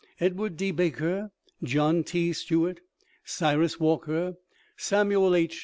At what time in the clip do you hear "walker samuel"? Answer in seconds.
3.79-5.35